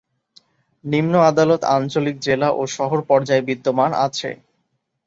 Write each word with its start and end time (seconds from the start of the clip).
নিম্ন 0.85 1.13
আদালত 1.29 1.61
আঞ্চলিক, 1.75 2.15
জেলা 2.21 2.49
ও 2.51 2.61
শহর 2.77 2.99
পর্যায়ে 3.09 3.47
বিদ্যমান 3.49 3.91
আছে। 4.05 4.29